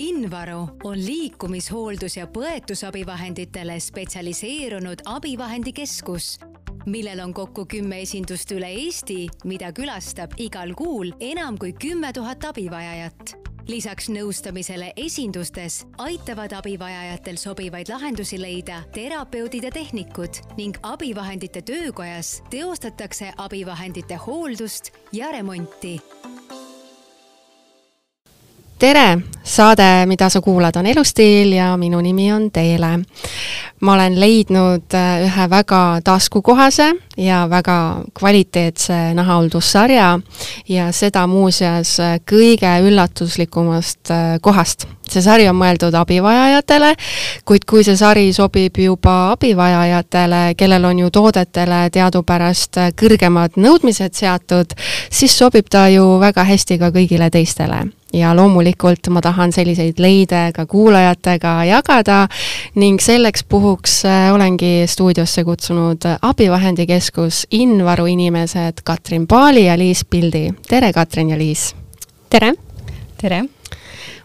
[0.00, 6.38] Invaru on liikumishooldus- ja põetusabivahenditele spetsialiseerunud abivahendikeskus,
[6.86, 12.44] millel on kokku kümme esindust üle Eesti, mida külastab igal kuul enam kui kümme tuhat
[12.44, 13.36] abivajajat.
[13.68, 23.32] lisaks nõustamisele esindustes aitavad abivajajatel sobivaid lahendusi leida terapeudid ja tehnikud ning abivahendite töökojas teostatakse
[23.36, 26.00] abivahendite hooldust ja remonti
[28.80, 32.98] tere, saade, mida sa kuulad, on Elustiil ja minu nimi on Teele.
[33.80, 40.20] ma olen leidnud äh, ühe väga taskukohase ja väga kvaliteetse nahahooldussarja
[40.70, 44.86] ja seda muuseas äh, kõige üllatuslikumast äh, kohast.
[45.10, 46.92] see sari on mõeldud abivajajatele,
[47.44, 54.76] kuid kui see sari sobib juba abivajajatele, kellel on ju toodetele teadupärast kõrgemad nõudmised seatud,
[55.10, 60.50] siis sobib ta ju väga hästi ka kõigile teistele ja loomulikult ma tahan selliseid leide
[60.54, 62.20] ka kuulajatega jagada
[62.74, 70.50] ning selleks puhuks äh, olengi stuudiosse kutsunud abivahendikeskus Invaru inimesed Katrin Paali ja Liis Pildi.
[70.68, 71.74] Tere, Katrin ja Liis!
[72.30, 72.54] tere!
[73.20, 73.44] tere!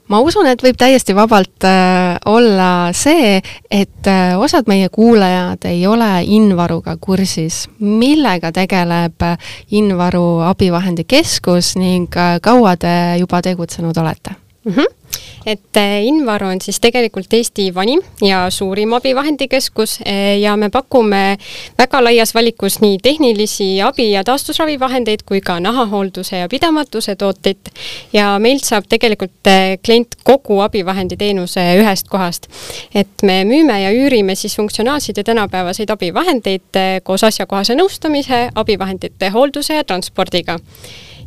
[0.08, 3.40] ma usun, et võib täiesti vabalt äh, olla see,
[3.72, 7.66] et äh, osad meie kuulajad ei ole Invaruga kursis.
[7.80, 9.38] millega tegeleb äh,
[9.72, 14.72] Invaru abivahendikeskus ning äh, kaua te juba tegutsenud olete mm?
[14.72, 15.06] -hmm
[15.46, 21.38] et eh, Invaru on siis tegelikult Eesti vanim ja suurim abivahendikeskus eh, ja me pakume
[21.78, 27.72] väga laias valikus nii tehnilisi abi- ja taastusravivahendeid kui ka nahahoolduse ja pidamatuse tooteid.
[28.14, 32.50] ja meilt saab tegelikult eh, klient kogu abivahenditeenuse ühest kohast.
[32.96, 39.76] et me müüme ja üürime siis funktsionaalseid ja tänapäevaseid abivahendeid koos asjakohase nõustamise, abivahendite hoolduse
[39.76, 40.58] ja transpordiga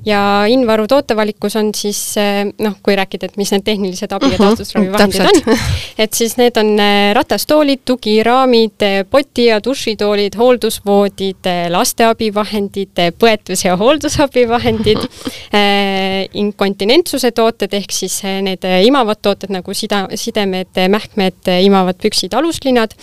[0.09, 2.01] ja Invaru tootevalikus on siis
[2.63, 5.59] noh, kui rääkida, et mis need tehnilised abi- ja mhm, taastusravivahendid on,
[6.05, 13.65] et siis need on äh, ratastoolid, tugiraamid, äh, poti- ja dušitoolid, hooldusvoodid, laste abivahendid, põetus-
[13.67, 15.05] ja hooldusabivahendid
[16.43, 22.95] inkontinentsuse tooted ehk siis need imavad tooted nagu sida, sidemed, mähkmed, imavad püksid, aluslinad,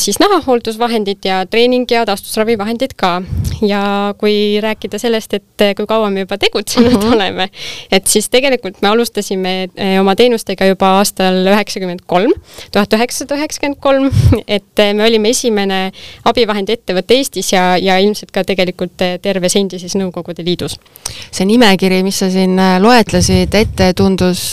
[0.00, 3.20] siis nahahooldusvahendid ja treening- ja taastusravivahendid ka.
[3.62, 7.14] ja kui rääkida sellest, et kui kaua me juba tegutsenud mm -hmm.
[7.14, 7.48] oleme,
[7.92, 12.32] et siis tegelikult me alustasime eh, oma teenustega juba aastal üheksakümmend kolm,
[12.72, 14.10] tuhat üheksasada üheksakümmend kolm,
[14.48, 15.92] et eh, me olime esimene
[16.24, 20.78] abivahendiettevõte Eestis ja, ja ilmselt ka tegelikult eh, terves endises Nõukogude Liidus.
[21.30, 24.52] see nimekiri, mis sa siin loetlesid ette, tundus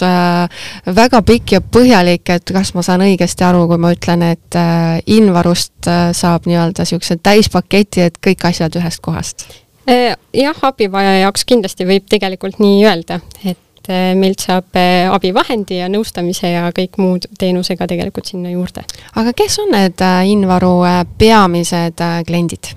[0.96, 4.60] väga pikk ja põhjalik, et kas ma saan õigesti aru, kui ma ütlen, et
[5.08, 9.63] Invarust saab nii-öelda niisuguse täispaketi, et kõik asjad ühest kohast?
[9.90, 15.82] Äh, jah, abivaja jaoks kindlasti võib tegelikult nii öelda, et äh, meilt saab äh, abivahendi
[15.82, 18.86] ja nõustamise ja kõik muud teenusega tegelikult sinna juurde.
[19.20, 20.78] aga kes on need Invaru
[21.20, 22.00] peamised
[22.30, 22.72] kliendid?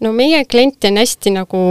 [0.00, 1.62] no meie kliente on hästi nagu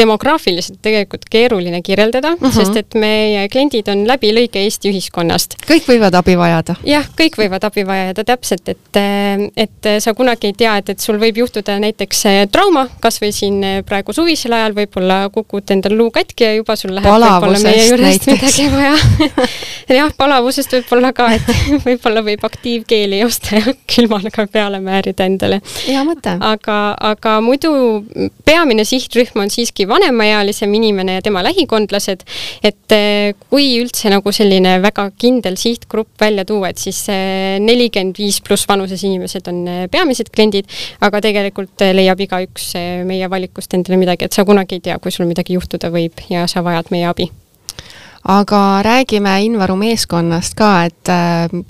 [0.00, 2.54] demograafiliselt tegelikult keeruline kirjeldada uh, -huh.
[2.56, 5.56] sest et meie kliendid on läbi lõige Eesti ühiskonnast.
[5.68, 6.76] kõik võivad abi vajada?
[6.86, 9.00] jah, kõik võivad abi vajada, täpselt, et,
[9.56, 13.32] et sa kunagi ei tea, et, et sul võib juhtuda näiteks eh, trauma, kas või
[13.34, 17.62] siin eh, praegu suvisel ajal võib-olla kukud endal luu katki ja juba sul läheb võib-olla
[17.64, 18.94] meie juurest midagi vaja
[20.00, 21.52] jah, palavusest võib-olla ka, et
[21.86, 25.60] võib-olla võib aktiivkeeli osta ja külmale ka peale määrida endale.
[25.86, 26.36] hea mõte.
[26.40, 26.78] aga,
[27.12, 27.72] aga muidu
[28.46, 32.24] peamine sihtrühm on siiski vanemaealisem inimene ja tema lähikondlased,
[32.64, 38.20] et eh, kui üldse nagu selline väga kindel sihtgrupp välja tuua, et siis eh, nelikümmend
[38.20, 40.70] viis pluss vanuses inimesed on eh, peamised kliendid,
[41.04, 42.72] aga tegelikult leiab igaüks
[43.06, 46.46] meie valikust endale midagi, et sa kunagi ei tea, kui sul midagi juhtuda võib ja
[46.50, 47.30] sa vajad meie abi
[48.30, 51.10] aga räägime Invaru meeskonnast ka, et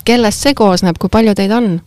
[0.03, 1.77] kellest see koosneb, kui palju teid on?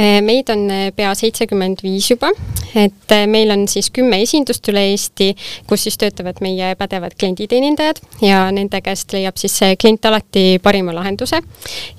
[0.00, 2.30] Eh, meid on eh, pea seitsekümmend viis juba,
[2.78, 5.34] et eh, meil on siis kümme esindust üle Eesti,
[5.68, 11.42] kus siis töötavad meie pädevad klienditeenindajad ja nende käest leiab siis klient alati parima lahenduse.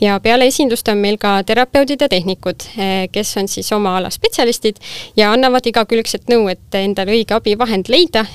[0.01, 2.65] ja peale esindust on meil ka terapeudid ja tehnikud,
[3.11, 4.81] kes on siis oma ala spetsialistid
[5.19, 8.25] ja annavad igakülgset nõu, et endale õige abivahend leida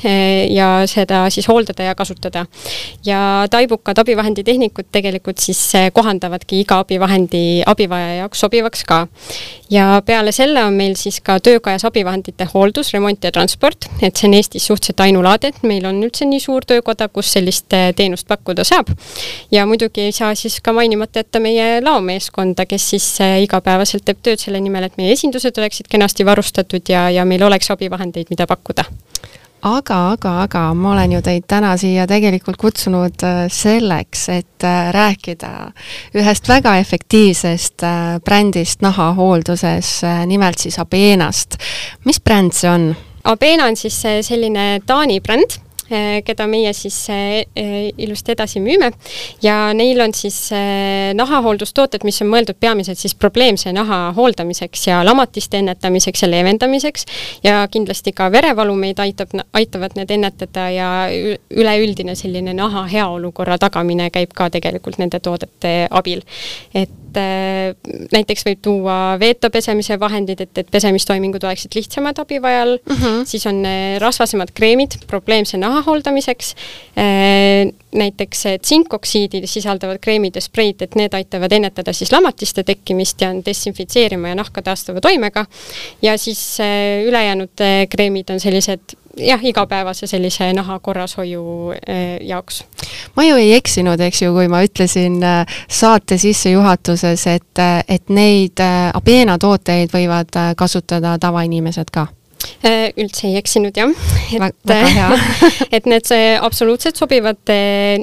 [0.53, 2.47] ja seda siis hooldada ja kasutada.
[3.05, 9.07] ja taibukad abivahenditehnikud tegelikult siis kohandavadki iga abivahendi abivaja jaoks sobivaks ka
[9.71, 14.29] ja peale selle on meil siis ka töökojas abivahendite hooldus, remont ja transport, et see
[14.29, 18.29] on Eestis suhteliselt ainulaadne, et meil on üldse nii suur töökoda, kus sellist eh, teenust
[18.29, 18.93] pakkuda saab.
[19.51, 24.23] ja muidugi ei saa siis ka mainimata jätta meie laomeeskonda, kes siis eh, igapäevaselt teeb
[24.23, 28.47] tööd selle nimel, et meie esindused oleksid kenasti varustatud ja, ja meil oleks abivahendeid, mida
[28.47, 28.87] pakkuda
[29.63, 34.91] aga, aga, aga ma olen ju teid täna siia tegelikult kutsunud äh, selleks, et äh,
[34.95, 35.53] rääkida
[36.17, 41.59] ühest väga efektiivsest äh, brändist nahahoolduses, nimelt siis Abenast.
[42.05, 42.91] mis bränd see on?
[43.27, 45.59] Abena on siis selline Taani bränd
[46.27, 48.91] keda meie siis eh, eh, ilusti edasi müüme
[49.43, 50.39] ja neil on siis
[51.17, 57.07] nahahooldustooted, mis on mõeldud peamiselt siis probleemse naha hooldamiseks ja lamatiste ennetamiseks ja leevendamiseks
[57.45, 60.91] ja kindlasti ka verevalumeid aitab, aitavad need ennetada ja
[61.51, 66.23] üleüldine selline naha heaolukorra tagamine käib ka tegelikult nende toodete abil.
[66.75, 72.97] et et näiteks võib tuua veeto pesemise vahendid, et, et pesemistoimingud oleksid lihtsamad abivajal mm,
[72.97, 73.25] -hmm.
[73.25, 76.55] siis on äh, rasvasemad kreemid probleemse naha hooldamiseks,
[76.99, 83.31] äh, näiteks tsinkoksiidi sisaldavad kreemid ja spreid, et need aitavad ennetada siis lamatiste tekkimist ja
[83.31, 85.47] on desinfitseerima ja nahka taastava toimega,
[86.03, 92.65] ja siis äh, ülejäänud kreemid on sellised jah, igapäevase sellise naha korrashoiu äh, jaoks.
[93.17, 98.09] ma ju ei eksinud, eks ju, kui ma ütlesin äh, saate sissejuhatuses, et, äh, et
[98.09, 98.61] neid
[98.95, 102.07] Abena tooteid võivad kasutada tavainimesed ka
[102.97, 103.91] üldse ei eksinud jah,
[104.37, 104.73] et,
[105.77, 106.11] et need
[106.41, 107.41] absoluutselt sobivad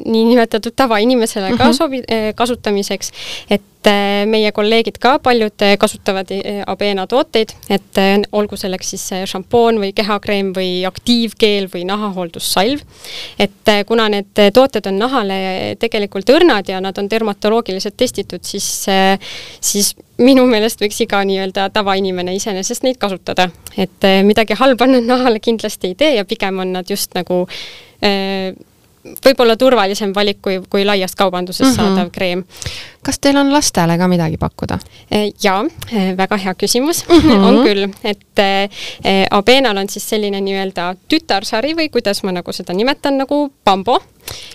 [0.05, 1.77] niinimetatud tavainimesele ka -hmm.
[1.77, 3.11] sobi-, kasutamiseks,
[3.49, 7.99] et et äh, meie kolleegid ka paljud äh, kasutavad äh, Abena tooteid, et
[8.31, 12.81] olgu selleks siis šampoon või kehakreem või aktiivkeel või nahahooldussalv.
[13.39, 18.85] et kuna need tooted on nahale tegelikult õrnad ja nad on dermatoloogiliselt testitud, siis,
[19.59, 23.49] siis minu meelest võiks iga nii-öelda tavainimene iseenesest neid kasutada.
[23.77, 27.45] et midagi halba nad nahale kindlasti ei tee ja pigem on nad just nagu
[28.03, 28.53] äh,
[29.03, 31.95] võib-olla turvalisem valik kui, kui laiast kaubandusest mm -hmm.
[31.95, 32.43] saadav kreem.
[33.03, 34.79] kas teil on lastele ka midagi pakkuda?
[35.11, 37.43] E, jaa, e, väga hea küsimus mm, -hmm.
[37.47, 42.73] on küll, et e, Abenal on siis selline nii-öelda tütarsari või kuidas ma nagu seda
[42.73, 43.99] nimetan, nagu Bambo.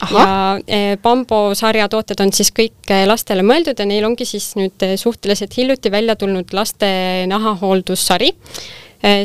[0.01, 0.59] Aha.
[0.67, 5.57] ja Bambo sarja tooted on siis kõik lastele mõeldud ja neil ongi siis nüüd suhteliselt
[5.57, 8.33] hiljuti välja tulnud laste nahahooldussari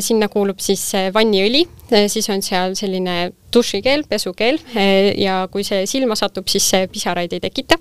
[0.00, 6.16] sinna kuulub siis vanniõli, siis on seal selline dušikeel, pesukeel eh, ja kui see silma
[6.18, 7.78] satub, siis see pisaraid ei tekita.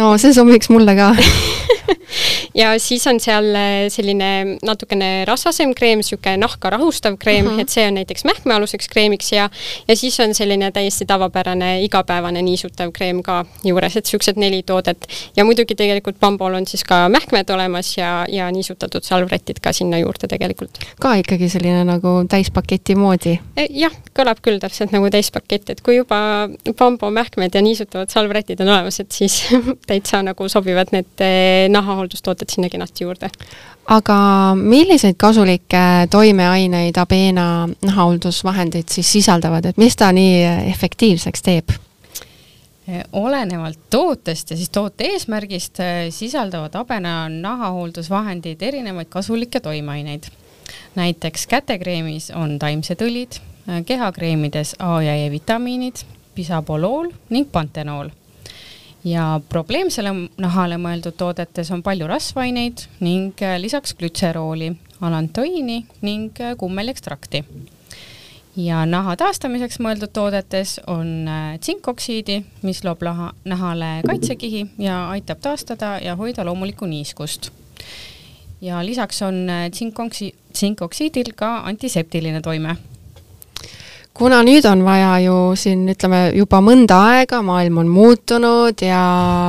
[0.00, 1.12] no see sobiks mulle ka
[2.60, 7.62] ja siis on seal eh, selline natukene rasvasem kreem, niisugune nahka rahustav kreem mm, -hmm.
[7.62, 9.48] et see on näiteks mähkmealuseks kreemiks ja
[9.88, 15.06] ja siis on selline täiesti tavapärane igapäevane niisutav kreem ka juures, et niisugused neli toodet.
[15.36, 19.98] ja muidugi tegelikult Bambol on siis ka mähkmed olemas ja, ja niisutatud salvrätid ka sinna
[19.98, 20.78] juurde tegelikult.
[21.00, 23.38] ka ikkagi selline nagu täispaketi moodi?
[23.54, 26.16] Eh, jah, kõlab küll täpselt nagu täispakett, et kui juba
[26.74, 29.36] Bambo mähkmed ja niisutavad salvrätid on olemas, et siis
[29.90, 33.30] täitsa nagu sobivad need eh, nahahooldustooted sinna kenasti juurde.
[33.94, 34.18] aga
[34.58, 40.42] milliseid kasulikke toimeaineid Abena nahahooldusvahendid siis sisaldavad, et mis ta nii
[40.74, 41.70] efektiivseks teeb?
[42.88, 45.78] Eh, olenevalt tootest ja siis toote eesmärgist
[46.10, 50.26] sisaldavad Abena nahahooldusvahendid erinevaid kasulikke toimeaineid.
[50.94, 55.96] Näiteks kätekreemis on taimsed õlid, Äh, kehakreemides A ja E vitamiinid,
[56.34, 58.10] pisapolool ning pantenool.
[59.04, 64.70] ja probleemsele nahale mõeldud toodetes on palju rasvaineid ning äh, lisaks glütserooli,
[65.00, 67.44] alantoini ning äh, kummelekstrakti.
[68.56, 71.28] ja naha taastamiseks mõeldud toodetes on
[71.60, 77.50] tsinkoksiidi, mis loob naha, nahale kaitsekihi ja aitab taastada ja hoida loomulikku niiskust
[78.64, 82.76] ja lisaks on tsinkoksi-, tsinkoksiidil ka antiseptiline toime
[84.14, 89.00] kuna nüüd on vaja ju siin ütleme juba mõnda aega, maailm on muutunud ja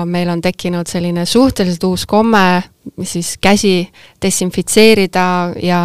[0.10, 2.64] meil on tekkinud selline suhteliselt uus komme,
[3.06, 3.86] siis käsi
[4.22, 5.28] desinfitseerida
[5.62, 5.80] ja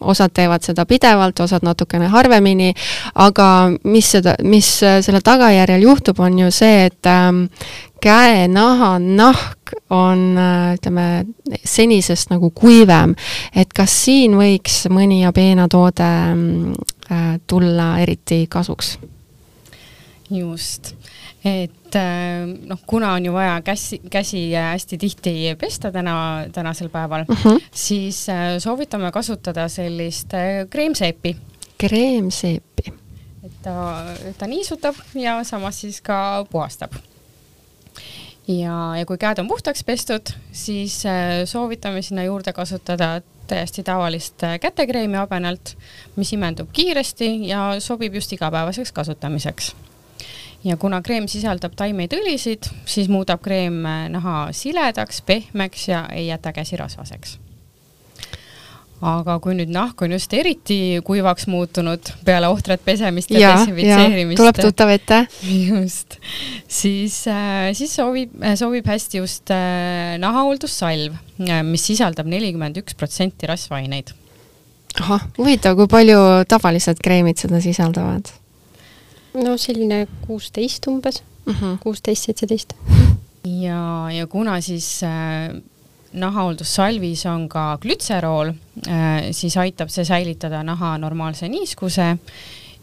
[0.00, 2.72] osad teevad seda pidevalt, osad natukene harvemini,
[3.14, 3.48] aga
[3.86, 7.44] mis seda, mis selle tagajärjel juhtub, on ju see, et ähm,
[8.02, 10.34] käenaha nahk on
[10.74, 11.06] ütleme,
[11.64, 13.14] senisest nagu kuivem.
[13.54, 16.93] et kas siin võiks mõni Abena toode Äh,
[17.46, 18.98] tulla eriti kasuks.
[20.30, 20.94] just,
[21.44, 27.26] et äh, noh, kuna on ju vaja käsi, käsi hästi tihti pesta täna, tänasel päeval
[27.28, 27.48] uh, mhm.
[27.48, 27.62] -huh.
[27.70, 30.30] siis äh, soovitame kasutada sellist
[30.70, 31.36] kreemseepi.
[31.78, 32.92] kreemseepi.
[33.42, 34.04] et ta,
[34.38, 36.92] ta niisutab ja samas siis ka puhastab
[38.48, 41.02] ja, ja kui käed on puhtaks pestud, siis
[41.44, 45.76] soovitame sinna juurde kasutada täiesti tavalist äh, kätekreemi habenalt,
[46.16, 49.76] mis imendub kiiresti ja sobib just igapäevaseks kasutamiseks.
[50.64, 56.26] ja kuna kreem sisaldab taimeid õlisid, siis muudab kreem äh, naha siledaks, pehmeks ja ei
[56.26, 57.38] jäta käsi rasvaseks.
[59.04, 64.40] Aga kui nüüd nahk on just eriti kuivaks muutunud peale ohtrat pesemist ja, ja desinfitseerimist.
[64.40, 65.20] tuleb tuttav ette.
[65.44, 66.18] just,
[66.68, 73.50] siis, äh, siis sobib, sobib hästi just äh, nahahooldussalv, äh, mis sisaldab nelikümmend üks protsenti
[73.50, 74.14] rasvaineid.
[75.02, 76.18] ahah, huvitav, kui palju
[76.48, 78.32] tavalised kreemid seda sisaldavad?
[79.34, 81.78] no selline kuusteist umbes, mhm.
[81.84, 82.76] kuusteist, seitseteist.
[83.44, 83.84] ja,
[84.14, 85.52] ja kuna siis äh,
[86.14, 88.52] nahahooldussalvis on ka glütserool,
[88.88, 92.16] äh, siis aitab see säilitada naha normaalse niiskuse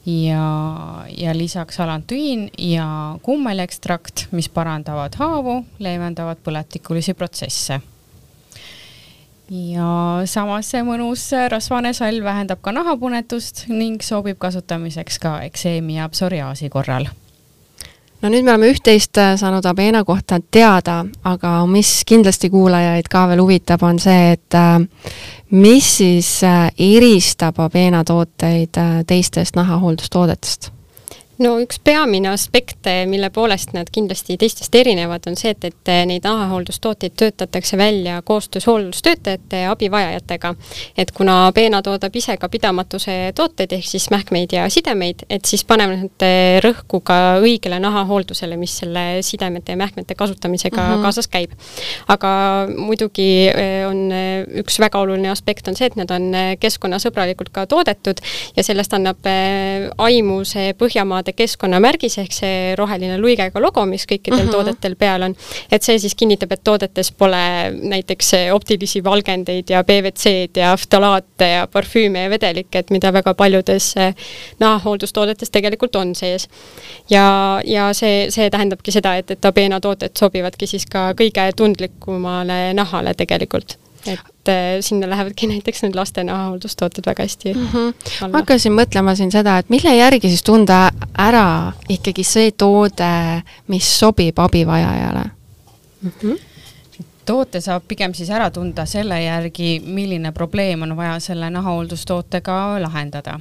[0.05, 7.81] ja, ja lisaks alantüün ja kummelekstrakt, mis parandavad haavu, leevendavad põletikulisi protsesse.
[9.51, 9.87] ja
[10.25, 16.69] samas see mõnus rasvane salv vähendab ka nahapunetust ning sobib kasutamiseks ka ekseemi ja psoriaasi
[16.69, 17.09] korral
[18.21, 23.25] no nüüd me oleme üht-teist äh, saanud Abena kohta teada, aga mis kindlasti kuulajaid ka
[23.31, 24.77] veel huvitab, on see, et äh,
[25.51, 30.71] mis siis äh, eristab Abena tooteid teistest nahahooldustoodetest
[31.41, 36.25] no üks peamine aspekt, mille poolest nad kindlasti teistest erinevad, on see, et, et neid
[36.27, 40.55] nahahooldustooteid töötatakse välja koostöös hooldustöötajate ja abivajajatega.
[40.97, 45.63] et kuna Peena toodab ise ka pidamatuse tooteid ehk siis mähkmeid ja sidemeid, et siis
[45.65, 46.25] paneme nad
[46.63, 51.01] rõhku ka õigele nahahooldusele, mis selle sidemete ja mähkmete kasutamisega mm -hmm.
[51.01, 51.51] kaasas käib.
[52.07, 56.57] aga muidugi eh, on eh, üks väga oluline aspekt on see, et need on eh,
[56.59, 58.21] keskkonnasõbralikult ka toodetud
[58.55, 59.17] ja sellest annab
[59.97, 64.51] aimu see Põhjamaade toodete keskkonnamärgis ehk see roheline luigega logo, mis kõikidel mm -hmm.
[64.51, 65.35] toodetel peal on,
[65.71, 71.67] et see siis kinnitab, et toodetes pole näiteks optilisi valgendeid ja PVC-d ja ftalaate ja
[71.67, 73.95] parfüüme ja vedelikke, et mida väga paljudes
[74.59, 76.47] nahahooldustoodetes tegelikult on sees.
[77.09, 82.73] ja, ja see, see tähendabki seda, et, et Abena tooted sobivadki siis ka kõige tundlikumale
[82.73, 87.67] nahale tegelikult et äh, sinna lähevadki näiteks need laste nahahooldustooted väga hästi mm.
[87.73, 88.29] -hmm.
[88.29, 93.99] ma hakkasin mõtlema siin seda, et mille järgi siis tunda ära ikkagi see toode, mis
[93.99, 95.25] sobib abivajajale
[96.01, 96.11] mm?
[96.21, 96.39] -hmm
[97.25, 103.39] toote saab pigem siis ära tunda selle järgi, milline probleem on vaja selle nahahooldustootega lahendada.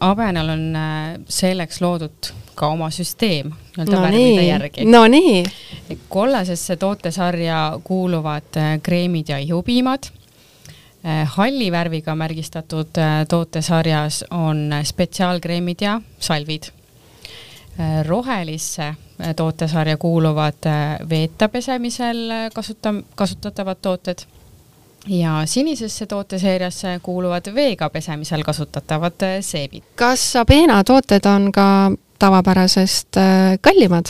[0.00, 4.48] Abenal on äh, selleks loodud ka oma süsteem nii-öelda no värvide nii.
[4.48, 4.84] järgi.
[4.84, 5.44] no nii.
[6.08, 10.08] kollasesse tootesarja kuuluvad äh, kreemid ja ihupiimad.
[11.04, 16.62] Äh, halli värviga märgistatud tootesarjas on spetsiaalkreemid ja salvid.
[18.06, 18.94] rohelisse
[19.36, 20.66] tootesarja kuuluvad
[21.10, 24.18] veeta pesemisel kasuta-, kasutatavad tooted
[25.08, 29.82] ja sinisesse tooteseeriasse kuuluvad veega pesemisel kasutatavad seebid.
[29.96, 34.06] kas Abena tooted on ka tavapärasest äh, kallimad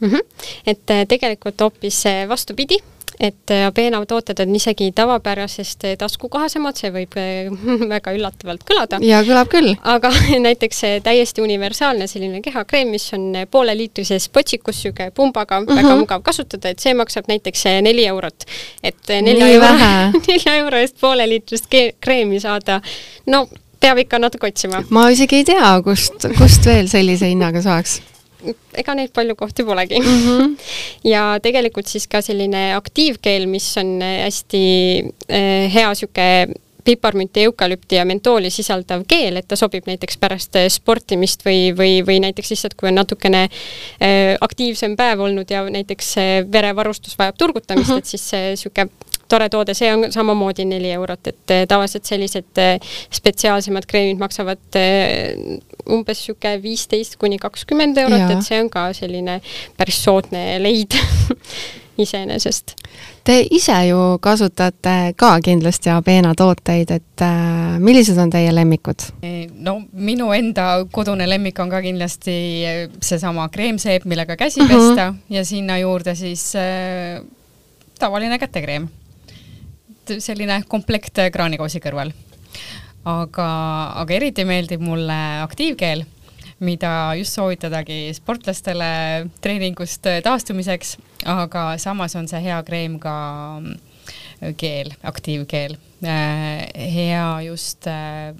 [0.00, 0.08] mm.
[0.08, 0.20] -hmm.
[0.66, 2.78] et äh, tegelikult hoopis vastupidi
[3.20, 7.16] et Abena tooted on isegi tavapärasest taskukohasemad, see võib
[7.94, 9.00] väga üllatavalt kõlada.
[9.04, 9.74] ja kõlab küll.
[9.82, 10.12] aga
[10.46, 15.82] näiteks täiesti universaalne selline kehakreem, mis on pooleliitrises potsikus, niisugune pumbaga mm, -hmm.
[15.82, 18.44] väga mugav kasutada, et see maksab näiteks neli eurot.
[18.82, 19.72] et nelja euro,
[20.28, 21.66] nelja euro eest pooleliitrist
[22.00, 22.80] kreemi saada,
[23.26, 23.46] no
[23.80, 24.84] peab ikka natuke otsima.
[24.90, 28.00] ma isegi ei tea, kust, kust veel sellise hinnaga saaks
[28.78, 30.22] ega neid palju kohti polegi mm.
[30.22, 30.56] -hmm.
[31.14, 34.64] ja tegelikult siis ka selline aktiivkeel, mis on hästi
[35.30, 36.54] äh, hea niisugune
[36.88, 42.16] piparmünti, eukalüpti ja mentooli sisaldav keel, et ta sobib näiteks pärast sportimist või, või, või
[42.24, 46.14] näiteks lihtsalt, kui on natukene äh, aktiivsem päev olnud ja näiteks
[46.52, 47.98] verevarustus vajab turgutamist mm, -hmm.
[47.98, 48.88] et siis see niisugune
[49.28, 54.78] tore toode, see on samamoodi neli eurot, et eh, tavaliselt sellised eh, spetsiaalsemad kreemid maksavad
[54.80, 55.58] eh,
[55.88, 59.38] umbes niisugune viisteist kuni kakskümmend eurot, et see on ka selline
[59.78, 60.96] päris soodne leid
[62.02, 62.74] iseenesest.
[63.26, 69.08] Te ise ju kasutate ka kindlasti Abena tooteid, et äh, millised on teie lemmikud?
[69.58, 72.36] no minu enda kodune lemmik on ka kindlasti
[73.02, 75.34] seesama kreemseep, millega käsi pesta uh -huh.
[75.34, 77.24] ja sinna juurde siis äh,
[77.98, 78.88] tavaline kätekreem
[80.22, 82.12] selline komplekt kraanikoosi kõrval.
[83.08, 83.48] aga,
[84.02, 86.04] aga eriti meeldib mulle aktiivkeel,
[86.60, 93.14] mida just soovitadagi sportlastele treeningust taastumiseks, aga samas on see hea kreem ka
[94.58, 98.34] keel, aktiivkeel, hea just äh,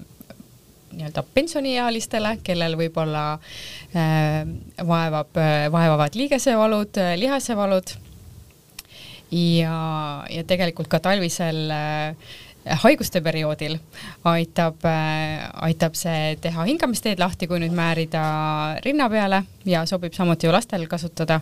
[0.93, 4.43] nii-öelda pensioniealistele, kellel võib-olla äh,
[4.87, 7.95] vaevab, vaevavad liigesevalud, lihasevalud
[9.31, 12.15] ja, ja tegelikult ka talvisel äh,
[12.83, 13.77] haiguste perioodil
[14.27, 18.23] aitab äh,, aitab see teha hingamisteed lahti, kui nüüd määrida
[18.85, 21.41] rinna peale ja sobib samuti ju lastel kasutada.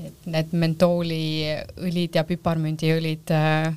[0.00, 3.74] et need mentooliõlid ja piparmündiõlid äh,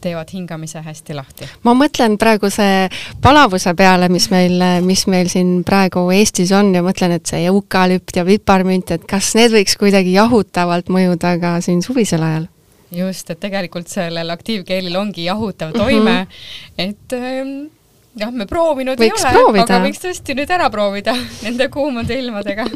[0.00, 1.48] teevad hingamise hästi lahti.
[1.62, 2.88] ma mõtlen praegu see
[3.24, 8.16] palavuse peale, mis meil, mis meil siin praegu Eestis on ja mõtlen, et see eukalüpt
[8.16, 12.48] ja piparmünt, et kas need võiks kuidagi jahutavalt mõjuda ka siin suvisel ajal?
[12.94, 16.84] just, et tegelikult sellel aktiivkeelil ongi jahutav toime mm, -hmm.
[16.88, 17.68] et ähm,
[18.16, 21.14] jah, me proovinud võiks ei ole, aga võiks tõesti nüüd ära proovida
[21.46, 22.66] nende kuumade ilmadega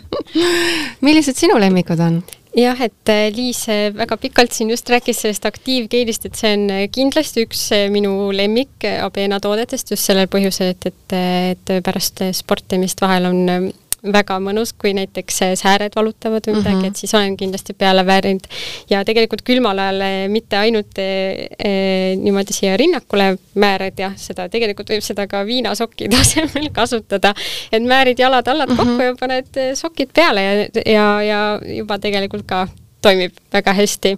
[1.06, 2.22] millised sinu lemmikud on?
[2.56, 6.66] Jah, et äh, Liis äh, väga pikalt siin just rääkis sellest aktiivkeelist, et see on
[6.70, 11.16] äh, kindlasti üks minu lemmik Abena toodetest just sellel põhjusel, et, et,
[11.56, 16.90] et pärast sportimist vahel on väga mõnus, kui näiteks sääred valutavad või midagi mm, -hmm.
[16.90, 18.46] et siis olen kindlasti peale väärinud.
[18.90, 21.72] ja tegelikult külmal ajal eh, mitte ainult e, e,
[22.18, 27.34] niimoodi siia rinnakule määrad ja seda, tegelikult võib seda ka viinasokkide asemel kasutada.
[27.72, 28.86] et määrid jalad-allad mm -hmm.
[28.86, 32.68] kokku ja paned sokid peale ja, ja, ja juba tegelikult ka
[33.02, 34.16] toimib väga hästi.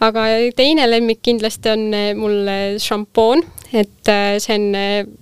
[0.00, 2.50] aga teine lemmik kindlasti on mul
[2.82, 4.66] šampoon, et äh, see on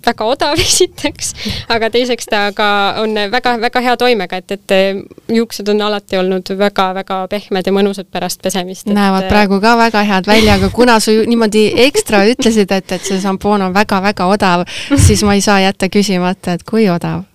[0.07, 1.33] väga odav esiteks,
[1.71, 2.69] aga teiseks ta ka
[3.03, 8.43] on väga-väga hea toimega, et, et juuksed on alati olnud väga-väga pehmed ja mõnusad pärast
[8.43, 8.91] pesemist.
[8.91, 13.07] näevad et, praegu ka väga head välja, aga kuna sa niimoodi ekstra ütlesid, et, et
[13.07, 17.30] see šampoon on väga-väga odav, siis ma ei saa jätta küsimata, et kui odav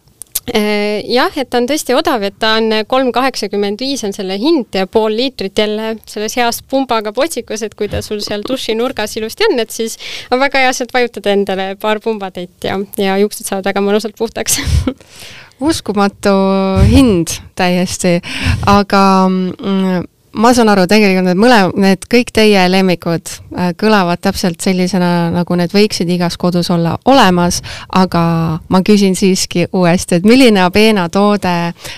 [0.53, 4.75] jah, et ta on tõesti odav, et ta on kolm kaheksakümmend viis on selle hind
[4.77, 9.47] ja pool liitrit jälle selles heas pumbaga potsikus, et kui ta sul seal dušinurgas ilusti
[9.49, 9.97] on, et siis
[10.31, 14.59] on väga hea sealt vajutada endale paar pumbatäit ja, ja juuksed saavad väga mõnusalt puhtaks.
[15.69, 16.35] Uskumatu
[16.91, 18.19] hind täiesti,
[18.67, 20.03] aga mm,
[20.36, 25.58] ma saan aru, tegelikult need mõle-, need kõik teie lemmikud äh, kõlavad täpselt sellisena, nagu
[25.60, 27.62] need võiksid igas kodus olla olemas,
[27.96, 28.24] aga
[28.70, 31.56] ma küsin siiski uuesti, et milline Abena toode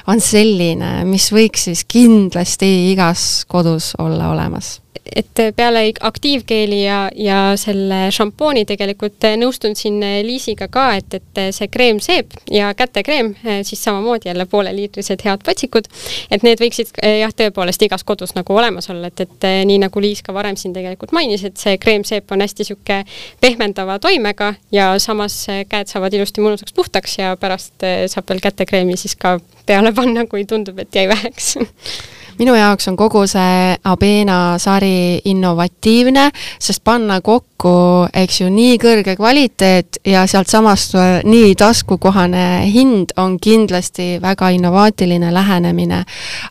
[0.07, 4.77] on selline, mis võiks siis kindlasti igas kodus olla olemas?
[5.15, 11.69] Et peale aktiivkeeli ja, ja selle šampooni tegelikult nõustun siin Liisiga ka, et, et see
[11.71, 13.33] kreemseep ja kätekreem,
[13.67, 15.89] siis samamoodi jälle pooleliitrised head patsikud,
[16.31, 20.23] et need võiksid jah, tõepoolest igas kodus nagu olemas olla, et, et nii nagu Liis
[20.25, 23.03] ka varem siin tegelikult mainis, et see kreemseep on hästi niisugune
[23.41, 29.15] pehmendava toimega ja samas käed saavad ilusti mõnusaks puhtaks ja pärast saab veel kätekreemi siis
[29.15, 31.57] ka peale panna, kui tundub, et jäi väheks
[32.39, 36.27] minu jaoks on kogu see Abena sari innovatiivne,
[36.59, 43.37] sest panna kokku, eks ju, nii kõrge kvaliteet ja sealtsamast äh, nii taskukohane hind on
[43.41, 46.03] kindlasti väga innovaatiline lähenemine.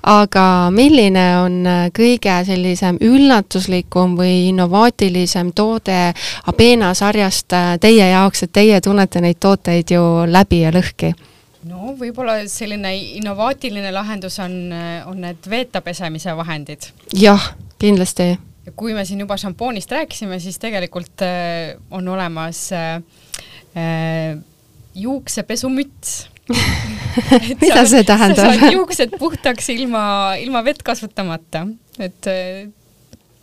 [0.02, 6.12] aga milline on äh, kõige sellisem üllatuslikum või innovaatilisem toode
[6.46, 11.14] Abena sarjast äh, teie jaoks, et teie tunnete neid tooteid ju läbi ja lõhki?
[11.66, 14.56] No võib-olla selline innovaatiline lahendus on,
[15.08, 16.90] on need veeta pesemise vahendid.
[17.14, 17.52] jah,
[17.82, 18.34] kindlasti.
[18.66, 23.00] ja kui me siin juba šampoonist rääkisime, siis tegelikult äh, on olemas äh,
[23.76, 24.36] äh
[24.96, 26.22] juuksepesumüts
[27.60, 28.38] mida see tähendab?
[28.38, 30.02] sa saad juuksed puhtaks ilma,
[30.40, 31.66] ilma vett kasutamata,
[31.98, 32.68] et äh,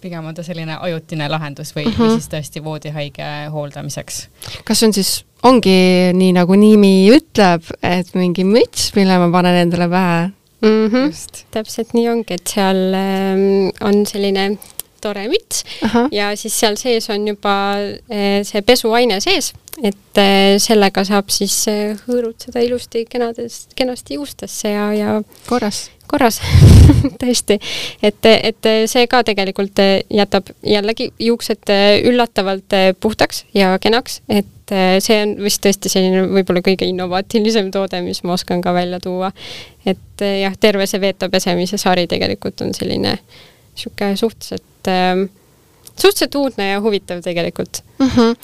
[0.03, 1.99] pigem on ta selline ajutine lahendus või mm, -hmm.
[1.99, 2.19] või mhm.
[2.19, 4.21] siis tõesti voodihaige hooldamiseks.
[4.67, 5.77] kas on siis, ongi
[6.13, 10.21] nii, nagu nimi ütleb, et mingi müts, mille ma panen endale pähe
[10.63, 10.87] mm?
[10.87, 11.43] -hmm.
[11.51, 14.57] täpselt nii ongi, et seal ähm, on selline
[15.03, 16.07] tore müts Aha.
[16.11, 19.51] ja siis seal sees on juba äh, see pesuaine sees,
[19.83, 25.17] et äh, sellega saab siis äh, hõõrutseda ilusti kenades, kenasti juustesse ja, ja
[25.49, 26.39] korras korras
[27.21, 27.59] tõesti,
[28.05, 29.81] et, et see ka tegelikult
[30.13, 31.73] jätab jällegi juuksed
[32.09, 34.73] üllatavalt puhtaks ja kenaks, et
[35.03, 39.31] see on vist tõesti selline võib-olla kõige innovaatilisem toode, mis ma oskan ka välja tuua.
[39.85, 43.17] et jah, terve see veeta pesemise sari tegelikult on selline
[43.73, 45.25] niisugune suhteliselt äh,
[45.95, 48.07] suhteliselt uudne ja huvitav tegelikult mm.
[48.07, 48.35] -hmm.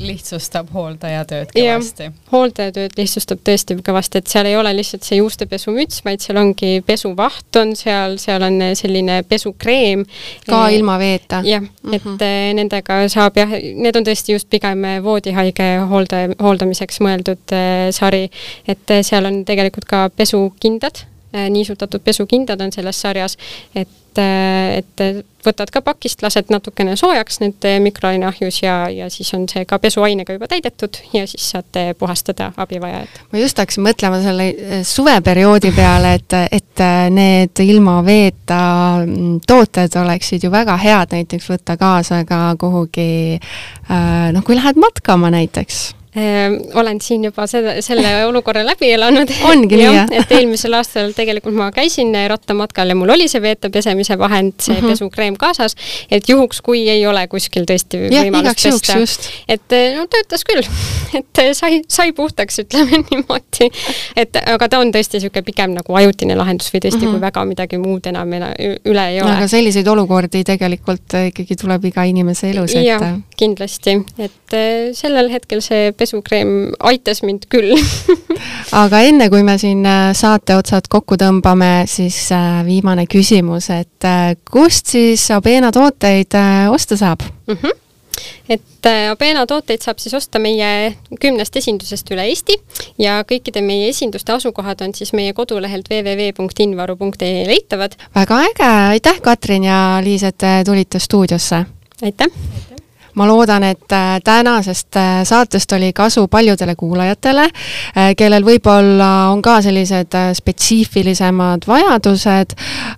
[0.00, 2.08] Lihtsustab hooldajatööd kõvasti.
[2.32, 7.60] hooldajatööd lihtsustab tõesti kõvasti, et seal ei ole lihtsalt see juustepesumüts, vaid seal ongi pesuvaht
[7.60, 10.04] on seal, seal on selline pesukreem.
[10.46, 11.42] ka e ilma veeta?
[11.44, 11.94] jah mm, -hmm.
[11.94, 12.16] et mhm.
[12.20, 18.28] eh, nendega saab jah, need on tõesti just pigem voodihaige hooldaja, hooldamiseks mõeldud eh, sari,
[18.66, 23.36] et eh, seal on tegelikult ka pesukindad niisutatud pesukindad on selles sarjas,
[23.74, 23.88] et
[24.18, 29.64] et, et võtad ka pakist, lased natukene soojaks need mikroaineahjus ja, ja siis on see
[29.68, 33.20] ka pesuainega juba täidetud ja siis saate puhastada abivajajat.
[33.32, 34.48] ma just hakkasin mõtlema selle
[34.86, 38.60] suveperioodi peale, et, et need ilma veeta
[39.04, 43.38] mm, tooted oleksid ju väga head näiteks võtta kaasa ka kuhugi
[44.34, 45.90] noh, kui lähed matkama näiteks
[46.74, 49.30] olen siin juba seda, selle olukorra läbi elanud.
[49.50, 50.08] ongi nii, jah?
[50.10, 54.74] et eelmisel aastal tegelikult ma käisin rattamatkal ja mul oli see veete pesemise vahend, see
[54.74, 54.90] mm -hmm.
[54.90, 55.76] pesukreem kaasas,
[56.10, 58.98] et juhuks, kui ei ole kuskil tõesti ja, võimalust pesta.
[59.48, 60.66] et eh, no töötas küll,
[61.18, 63.70] et eh, sai, sai puhtaks, ütleme niimoodi.
[64.16, 67.10] et aga ta on tõesti niisugune pigem nagu ajutine lahendus või tõesti mm, -hmm.
[67.10, 67.26] kui mhm.
[67.28, 69.30] väga midagi muud enam üle ei ole.
[69.30, 73.14] aga selliseid olukordi tegelikult ikkagi tuleb iga inimese elus ette.
[73.36, 74.58] kindlasti, et
[74.94, 77.74] sellel hetkel see pesukreem aitas mind küll
[78.82, 84.08] aga enne, kui me siin äh, saate otsad kokku tõmbame, siis äh, viimane küsimus, et
[84.08, 86.36] äh, kust siis Abena tooteid
[86.72, 87.60] osta saab mm?
[87.60, 87.78] -hmm
[88.50, 92.58] et Abena tooteid saab siis osta meie kümnest esindusest üle Eesti
[93.00, 97.96] ja kõikide meie esinduste asukohad on siis meie kodulehelt www.invaru.ee leitavad.
[98.14, 101.64] väga äge, aitäh, Katrin ja Liis, et te tulite stuudiosse!
[102.02, 102.28] aitäh!
[103.14, 109.42] Ma loodan, et äh, tänasest äh, saatest oli kasu paljudele kuulajatele, äh, kellel võib-olla on
[109.42, 112.54] ka sellised spetsiifilisemad vajadused,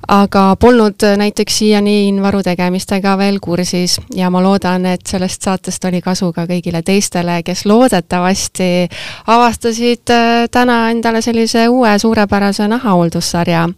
[0.08, 3.98] aga polnud näiteks siiani invaru tegemistega veel kursis.
[4.14, 8.88] Ja ma loodan, et sellest saatest oli kasu ka kõigile teistele, kes loodetavasti
[9.26, 10.12] avastasid
[10.50, 13.68] täna endale sellise uue suurepärase nahahooldussarja.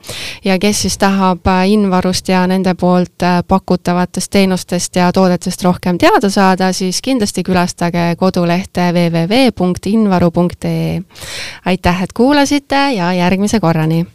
[0.45, 6.33] Ja kes siis tahab Invarust ja nende poolt pakutavatest teenustest ja toodetest rohkem teada teada
[6.33, 11.03] saada, siis kindlasti külastage kodulehte www.invaru.ee.
[11.65, 14.07] aitäh, et kuulasite ja järgmise korrani!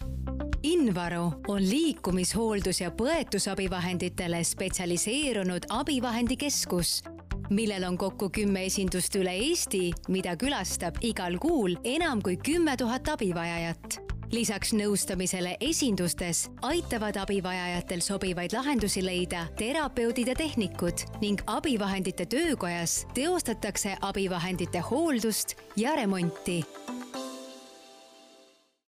[0.63, 7.03] Invaru on liikumishooldus- ja põetusabivahenditele spetsialiseerunud abivahendikeskus,
[7.49, 13.09] millel on kokku kümme esindust üle Eesti, mida külastab igal kuul enam kui kümme tuhat
[13.09, 23.05] abivajajat lisaks nõustamisele esindustes aitavad abivajajatel sobivaid lahendusi leida terapeudid ja tehnikud ning abivahendite töökojas
[23.13, 26.61] teostatakse abivahendite hooldust ja remonti